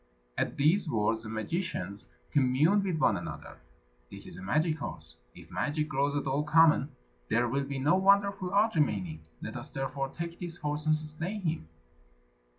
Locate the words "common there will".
6.41-7.65